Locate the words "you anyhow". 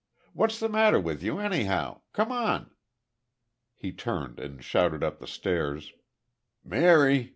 1.21-2.01